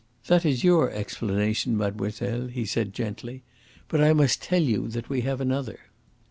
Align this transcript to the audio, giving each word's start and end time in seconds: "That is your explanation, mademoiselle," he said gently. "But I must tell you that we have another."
"That 0.25 0.45
is 0.47 0.63
your 0.63 0.89
explanation, 0.89 1.77
mademoiselle," 1.77 2.47
he 2.47 2.65
said 2.65 2.91
gently. 2.91 3.43
"But 3.87 4.01
I 4.01 4.13
must 4.13 4.41
tell 4.41 4.63
you 4.63 4.87
that 4.87 5.09
we 5.09 5.21
have 5.21 5.39
another." 5.39 5.79